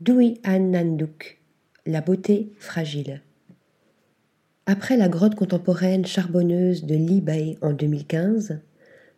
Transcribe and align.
Dui 0.00 0.40
An 0.46 0.60
Nanduk, 0.60 1.42
la 1.84 2.00
beauté 2.00 2.54
fragile. 2.56 3.20
Après 4.64 4.96
la 4.96 5.10
grotte 5.10 5.34
contemporaine 5.34 6.06
charbonneuse 6.06 6.86
de 6.86 6.94
Li 6.94 7.20
Bay 7.20 7.58
en 7.60 7.74
2015, 7.74 8.60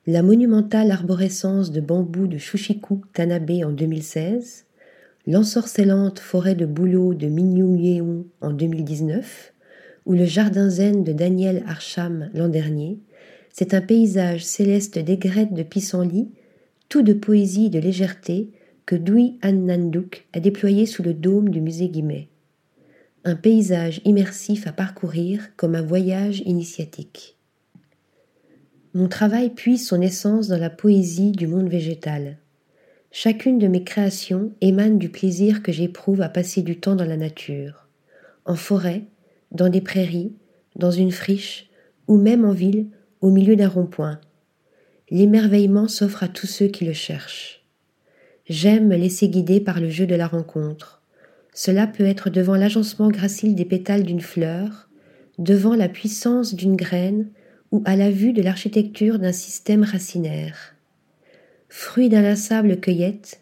la 0.09 0.23
monumentale 0.23 0.91
arborescence 0.91 1.71
de 1.71 1.81
bambou 1.81 2.27
de 2.27 2.37
Shushiku 2.37 3.01
Tanabe 3.13 3.63
en 3.65 3.71
2016, 3.71 4.65
l'ensorcellante 5.29 6.19
forêt 6.19 6.57
de 6.57 6.67
bouleau 6.67 7.15
de 7.15 7.29
Minyung 7.29 8.25
en 8.41 8.51
2019, 8.51 9.53
ou 10.07 10.15
le 10.15 10.25
jardin 10.25 10.69
zen 10.69 11.05
de 11.05 11.13
Daniel 11.13 11.63
Archam 11.69 12.29
l'an 12.35 12.49
dernier, 12.49 12.99
c'est 13.53 13.73
un 13.73 13.83
paysage 13.83 14.45
céleste 14.45 14.99
d'aigrette 14.99 15.55
de 15.55 15.63
pissenlit, 15.63 16.33
tout 16.89 17.03
de 17.03 17.13
poésie 17.13 17.67
et 17.67 17.71
de 17.71 17.79
légèreté, 17.79 18.51
que 18.87 18.97
Dui 18.97 19.39
Nanduk 19.45 20.27
a 20.33 20.41
déployé 20.41 20.87
sous 20.87 21.03
le 21.03 21.15
dôme 21.15 21.51
du 21.51 21.61
musée 21.61 21.89
Guimet. 21.89 22.29
Un 23.25 23.37
paysage 23.37 24.01
immersif 24.05 24.67
à 24.67 24.73
parcourir 24.73 25.55
comme 25.57 25.75
un 25.75 25.83
voyage 25.83 26.41
initiatique. 26.45 27.37
Mon 28.95 29.09
travail 29.09 29.51
puise 29.51 29.87
son 29.87 30.01
essence 30.03 30.49
dans 30.49 30.59
la 30.59 30.71
poésie 30.71 31.33
du 31.33 31.47
monde 31.47 31.69
végétal. 31.69 32.39
Chacune 33.11 33.59
de 33.59 33.69
mes 33.69 33.85
créations 33.85 34.53
émane 34.61 34.99
du 34.99 35.09
plaisir 35.09 35.63
que 35.63 35.73
j'éprouve 35.73 36.21
à 36.21 36.29
passer 36.29 36.63
du 36.63 36.79
temps 36.79 36.97
dans 36.97 37.05
la 37.05 37.17
nature, 37.17 37.87
en 38.45 38.57
forêt, 38.57 39.05
dans 39.51 39.69
des 39.69 39.81
prairies, 39.81 40.33
dans 40.77 40.91
une 40.91 41.13
friche, 41.13 41.71
ou 42.09 42.17
même 42.17 42.45
en 42.45 42.53
ville, 42.53 42.89
au 43.21 43.31
milieu 43.31 43.55
d'un 43.55 43.69
rond-point. 43.69 44.21
L'émerveillement 45.11 45.89
s'offre 45.89 46.23
à 46.23 46.29
tous 46.29 46.47
ceux 46.47 46.69
qui 46.69 46.85
le 46.85 46.95
cherchent. 46.95 47.62
J'aime 48.53 48.89
me 48.89 48.97
laisser 48.97 49.31
guider 49.31 49.61
par 49.61 49.81
le 49.81 49.89
jeu 49.89 50.07
de 50.07 50.15
la 50.15 50.27
rencontre. 50.27 51.01
Cela 51.55 51.87
peut 51.87 52.05
être 52.05 52.29
devant 52.29 52.55
l'agencement 52.55 53.09
gracile 53.09 53.55
des 53.55 53.65
pétales 53.65 54.03
d'une 54.03 54.21
fleur, 54.21 54.91
devant 55.39 55.75
la 55.75 55.89
puissance 55.89 56.55
d'une 56.55 56.77
graine, 56.77 57.31
ou 57.71 57.83
à 57.87 57.97
la 57.97 58.11
vue 58.11 58.35
de 58.35 58.43
l'architecture 58.43 59.19
d'un 59.19 59.33
système 59.33 59.85
racinaire. 59.85 60.75
Fruits 61.71 62.11
d'inlassable 62.11 62.79
cueillette, 62.79 63.41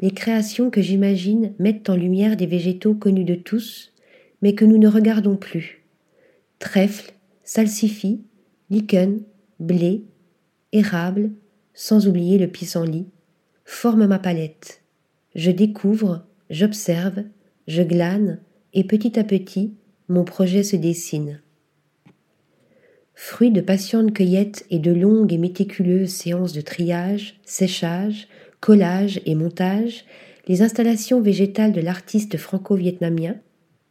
les 0.00 0.12
créations 0.12 0.70
que 0.70 0.80
j'imagine 0.80 1.54
mettent 1.58 1.90
en 1.90 1.96
lumière 1.96 2.36
des 2.36 2.46
végétaux 2.46 2.94
connus 2.94 3.24
de 3.24 3.34
tous, 3.34 3.92
mais 4.42 4.54
que 4.54 4.64
nous 4.64 4.78
ne 4.78 4.86
regardons 4.86 5.34
plus. 5.34 5.82
Trèfle, 6.60 7.14
salsifis, 7.42 8.20
lichen, 8.70 9.22
blé, 9.58 10.04
érable, 10.70 11.32
sans 11.74 12.06
oublier 12.06 12.38
le 12.38 12.46
pissenlit, 12.46 13.08
forment 13.64 14.06
ma 14.06 14.18
palette. 14.18 14.82
Je 15.34 15.50
découvre, 15.50 16.24
j'observe, 16.50 17.24
je 17.66 17.82
glane, 17.82 18.40
et 18.74 18.84
petit 18.84 19.18
à 19.18 19.24
petit, 19.24 19.74
mon 20.08 20.24
projet 20.24 20.62
se 20.62 20.76
dessine. 20.76 21.40
Fruit 23.14 23.50
de 23.50 23.60
patientes 23.60 24.12
cueillettes 24.12 24.64
et 24.70 24.78
de 24.78 24.92
longues 24.92 25.32
et 25.32 25.38
méticuleuses 25.38 26.10
séances 26.10 26.52
de 26.52 26.60
triage, 26.60 27.40
séchage, 27.44 28.28
collage 28.60 29.20
et 29.26 29.34
montage, 29.34 30.04
les 30.48 30.62
installations 30.62 31.20
végétales 31.20 31.72
de 31.72 31.80
l'artiste 31.80 32.36
franco-vietnamien 32.36 33.36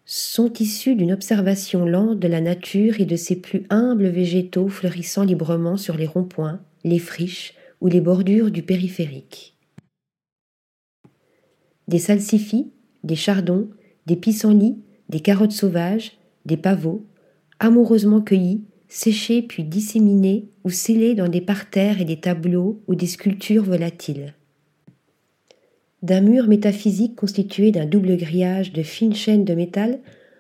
sont 0.06 0.52
issues 0.54 0.96
d'une 0.96 1.14
observation 1.14 1.86
lente 1.86 2.20
de 2.20 2.28
la 2.28 2.42
nature 2.42 3.00
et 3.00 3.06
de 3.06 3.16
ses 3.16 3.38
plus 3.38 3.64
humbles 3.70 4.08
végétaux 4.08 4.68
fleurissant 4.68 5.24
librement 5.24 5.78
sur 5.78 5.96
les 5.96 6.08
ronds-points, 6.08 6.60
les 6.84 7.00
friches 7.00 7.54
ou 7.80 7.88
les 7.88 8.02
bordures 8.02 8.52
du 8.52 8.64
périphérique. 8.64 9.56
Des 11.92 12.00
salsifis, 12.00 12.72
des 13.04 13.18
chardons, 13.18 13.68
des 14.06 14.16
pissenlits, 14.16 14.78
des 15.10 15.20
carottes 15.20 15.52
sauvages, 15.52 16.14
des 16.46 16.56
pavots, 16.56 17.06
amoureusement 17.60 18.22
cueillis, 18.22 18.64
séchés 18.88 19.42
puis 19.42 19.66
disséminés 19.66 20.48
ou 20.64 20.70
scellés 20.70 21.16
dans 21.16 21.28
des 21.28 21.42
parterres 21.42 22.00
et 22.00 22.06
des 22.06 22.22
tableaux 22.22 22.82
ou 22.88 22.96
des 22.96 23.08
sculptures 23.08 23.66
volatiles. 23.66 24.36
D'un 26.02 26.22
mur 26.22 26.48
métaphysique 26.48 27.18
constitué 27.18 27.72
d'un 27.72 27.86
double 27.86 28.16
grillage 28.16 28.72
de 28.72 28.84
fines 28.84 29.14
chaînes 29.14 29.44
de 29.44 29.54
métal, 29.54 30.00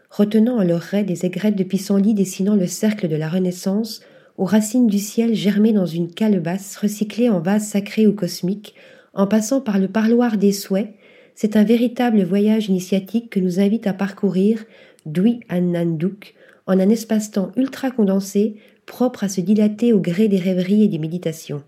retenant 0.10 0.58
en 0.58 0.64
leur 0.64 0.80
raie 0.80 1.04
des 1.04 1.26
aigrettes 1.26 1.58
de 1.58 1.66
pissenlit 1.66 2.14
dessinant 2.14 2.56
le 2.56 2.66
cercle 2.66 3.10
de 3.10 3.18
la 3.18 3.28
Renaissance, 3.28 4.00
aux 4.38 4.46
racines 4.46 4.88
du 4.88 5.00
ciel 5.00 5.36
germées 5.36 5.74
dans 5.74 5.86
une 5.86 6.14
calebasse 6.14 6.78
recyclée 6.78 7.28
en 7.28 7.42
vase 7.42 7.68
sacré 7.68 8.08
ou 8.08 8.14
cosmique, 8.14 8.74
en 9.14 9.28
passant 9.28 9.60
par 9.60 9.80
le 9.80 9.90
parloir 9.90 10.38
des 10.38 10.54
souhaits, 10.54 10.96
c'est 11.36 11.56
un 11.56 11.64
véritable 11.64 12.24
voyage 12.24 12.70
initiatique 12.70 13.30
que 13.30 13.40
nous 13.40 13.60
invite 13.60 13.88
à 13.88 13.94
parcourir 13.94 14.64
Dui 15.06 15.40
Nanduk 15.50 16.36
en 16.68 16.80
un 16.80 16.90
espace-temps 16.90 17.52
ultra 17.56 17.92
condensé, 17.92 18.56
propre 18.86 19.24
à 19.24 19.30
se 19.30 19.42
dilater 19.42 19.94
au 19.94 20.00
gré 20.00 20.28
des 20.28 20.38
rêveries 20.38 20.84
et 20.84 20.88
des 20.88 21.00
méditations. 21.00 21.64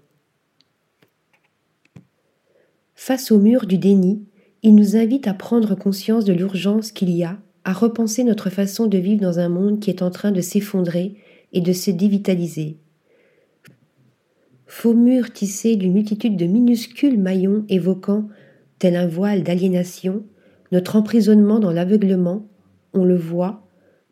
Face 2.96 3.32
au 3.32 3.40
mur 3.40 3.66
du 3.66 3.78
déni, 3.78 4.24
il 4.62 4.76
nous 4.76 4.96
invite 4.96 5.28
à 5.28 5.34
prendre 5.34 5.76
conscience 5.76 6.26
de 6.26 6.34
l'urgence 6.34 6.92
qu'il 6.92 7.10
y 7.10 7.24
a 7.24 7.40
à 7.66 7.74
repenser 7.74 8.24
notre 8.24 8.50
façon 8.50 8.88
de 8.88 8.98
vivre 8.98 9.22
dans 9.22 9.40
un 9.40 9.50
monde 9.50 9.80
qui 9.80 9.90
est 9.90 10.02
en 10.02 10.12
train 10.12 10.32
de 10.32 10.42
s'effondrer 10.42 11.16
et 11.54 11.62
de 11.62 11.74
se 11.74 11.92
dévitaliser. 11.92 12.78
Faux 14.66 14.94
mur 14.94 15.32
tissé 15.32 15.76
d'une 15.76 15.94
multitude 15.94 16.36
de 16.36 16.46
minuscules 16.46 17.20
maillons 17.20 17.66
évoquant, 17.70 18.28
tel 18.80 18.96
un 18.96 19.08
voile 19.08 19.44
d'aliénation, 19.44 20.24
notre 20.72 20.96
emprisonnement 20.96 21.60
dans 21.60 21.72
l'aveuglement, 21.72 22.48
on 22.94 23.04
le 23.04 23.18
voit, 23.18 23.68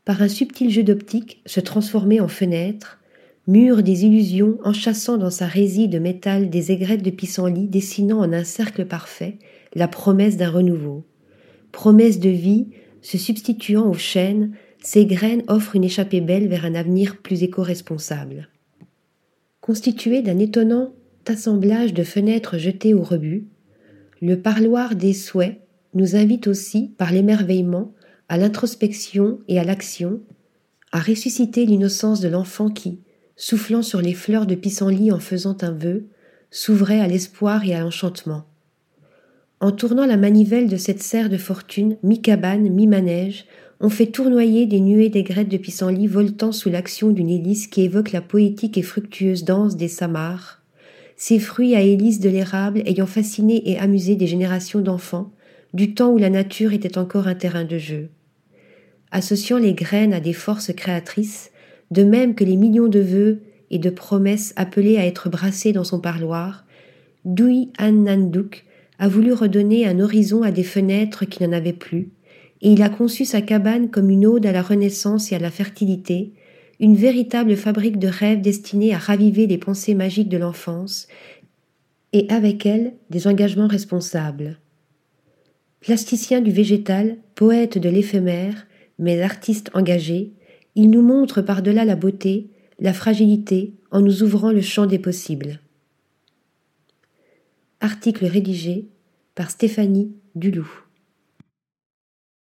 par 0.05 0.21
un 0.21 0.27
subtil 0.27 0.69
jeu 0.69 0.83
d'optique, 0.83 1.41
se 1.45 1.59
transformer 1.59 2.19
en 2.19 2.27
fenêtre, 2.27 2.99
mur 3.47 3.83
des 3.83 4.05
illusions 4.05 4.57
enchâssant 4.63 5.17
dans 5.17 5.29
sa 5.29 5.47
résille 5.47 5.87
de 5.87 5.99
métal 5.99 6.49
des 6.49 6.71
aigrettes 6.71 7.03
de 7.03 7.09
pissenlit 7.09 7.67
dessinant 7.67 8.19
en 8.19 8.33
un 8.33 8.43
cercle 8.43 8.85
parfait 8.85 9.37
la 9.73 9.87
promesse 9.87 10.37
d'un 10.37 10.49
renouveau. 10.49 11.05
Promesse 11.71 12.19
de 12.19 12.29
vie 12.29 12.67
se 13.01 13.17
substituant 13.17 13.89
aux 13.89 13.97
chaînes, 13.97 14.51
ces 14.83 15.05
graines 15.05 15.43
offrent 15.47 15.75
une 15.75 15.83
échappée 15.83 16.21
belle 16.21 16.47
vers 16.47 16.65
un 16.65 16.75
avenir 16.75 17.17
plus 17.17 17.43
éco-responsable. 17.43 18.49
Constitué 19.59 20.21
d'un 20.21 20.39
étonnant 20.39 20.93
assemblage 21.27 21.93
de 21.93 22.03
fenêtres 22.03 22.57
jetées 22.57 22.93
au 22.93 23.03
rebut, 23.03 23.47
le 24.21 24.39
parloir 24.39 24.95
des 24.95 25.13
souhaits 25.13 25.59
nous 25.93 26.15
invite 26.15 26.47
aussi, 26.47 26.93
par 26.97 27.11
l'émerveillement, 27.11 27.93
à 28.29 28.37
l'introspection 28.37 29.39
et 29.47 29.59
à 29.59 29.63
l'action, 29.63 30.21
à 30.91 30.99
ressusciter 30.99 31.65
l'innocence 31.65 32.21
de 32.21 32.29
l'enfant 32.29 32.69
qui, 32.69 32.99
soufflant 33.35 33.81
sur 33.81 34.01
les 34.01 34.13
fleurs 34.13 34.45
de 34.45 34.55
pissenlit 34.55 35.11
en 35.11 35.19
faisant 35.19 35.57
un 35.61 35.71
vœu, 35.71 36.05
s'ouvrait 36.51 36.99
à 36.99 37.07
l'espoir 37.07 37.65
et 37.65 37.73
à 37.73 37.81
l'enchantement. 37.81 38.45
En 39.59 39.71
tournant 39.71 40.05
la 40.05 40.17
manivelle 40.17 40.69
de 40.69 40.77
cette 40.77 41.01
serre 41.01 41.29
de 41.29 41.37
fortune, 41.37 41.97
mi-cabane, 42.03 42.69
mi-manège, 42.69 43.45
on 43.79 43.89
fait 43.89 44.07
tournoyer 44.07 44.67
des 44.67 44.79
nuées 44.79 45.09
d'aigrettes 45.09 45.49
de 45.49 45.57
pissenlit 45.57 46.07
voltant 46.07 46.51
sous 46.51 46.69
l'action 46.69 47.09
d'une 47.09 47.29
hélice 47.29 47.67
qui 47.67 47.81
évoque 47.81 48.11
la 48.11 48.21
poétique 48.21 48.77
et 48.77 48.83
fructueuse 48.83 49.43
danse 49.43 49.75
des 49.75 49.87
samars, 49.87 50.60
ces 51.21 51.37
fruits 51.37 51.75
à 51.75 51.81
hélice 51.81 52.19
de 52.19 52.29
l'érable 52.29 52.81
ayant 52.87 53.05
fasciné 53.05 53.69
et 53.69 53.77
amusé 53.77 54.15
des 54.15 54.25
générations 54.25 54.81
d'enfants, 54.81 55.31
du 55.71 55.93
temps 55.93 56.09
où 56.09 56.17
la 56.17 56.31
nature 56.31 56.73
était 56.73 56.97
encore 56.97 57.27
un 57.27 57.35
terrain 57.35 57.63
de 57.63 57.77
jeu. 57.77 58.09
Associant 59.11 59.59
les 59.59 59.75
graines 59.75 60.15
à 60.15 60.19
des 60.19 60.33
forces 60.33 60.73
créatrices, 60.73 61.51
de 61.91 62.03
même 62.03 62.33
que 62.33 62.43
les 62.43 62.55
millions 62.55 62.87
de 62.87 63.01
vœux 63.01 63.43
et 63.69 63.77
de 63.77 63.91
promesses 63.91 64.51
appelés 64.55 64.97
à 64.97 65.05
être 65.05 65.29
brassés 65.29 65.73
dans 65.73 65.83
son 65.83 65.99
parloir, 65.99 66.65
Dui 67.23 67.69
An 67.77 67.91
Nanduk 67.91 68.65
a 68.97 69.07
voulu 69.07 69.31
redonner 69.31 69.85
un 69.85 69.99
horizon 69.99 70.41
à 70.41 70.49
des 70.49 70.63
fenêtres 70.63 71.25
qui 71.25 71.43
n'en 71.43 71.51
avaient 71.51 71.71
plus, 71.71 72.09
et 72.63 72.71
il 72.71 72.81
a 72.81 72.89
conçu 72.89 73.25
sa 73.25 73.43
cabane 73.43 73.91
comme 73.91 74.09
une 74.09 74.25
ode 74.25 74.47
à 74.47 74.51
la 74.51 74.63
renaissance 74.63 75.31
et 75.31 75.35
à 75.35 75.39
la 75.39 75.51
fertilité, 75.51 76.33
une 76.81 76.95
véritable 76.95 77.55
fabrique 77.55 77.99
de 77.99 78.07
rêves 78.07 78.41
destinée 78.41 78.93
à 78.93 78.97
raviver 78.97 79.45
les 79.45 79.59
pensées 79.59 79.93
magiques 79.93 80.29
de 80.29 80.37
l'enfance, 80.37 81.07
et 82.11 82.25
avec 82.29 82.65
elle 82.65 82.93
des 83.11 83.27
engagements 83.27 83.67
responsables. 83.67 84.59
Plasticien 85.79 86.41
du 86.41 86.51
végétal, 86.51 87.17
poète 87.35 87.77
de 87.77 87.87
l'éphémère, 87.87 88.67
mais 88.97 89.21
artiste 89.21 89.69
engagé, 89.73 90.33
il 90.75 90.89
nous 90.89 91.03
montre 91.03 91.41
par-delà 91.41 91.85
la 91.85 91.95
beauté, 91.95 92.49
la 92.79 92.93
fragilité, 92.93 93.73
en 93.91 94.01
nous 94.01 94.23
ouvrant 94.23 94.51
le 94.51 94.61
champ 94.61 94.87
des 94.87 94.99
possibles. 94.99 95.59
Article 97.79 98.25
rédigé 98.25 98.87
par 99.35 99.51
Stéphanie 99.51 100.11
Duloup. 100.35 100.69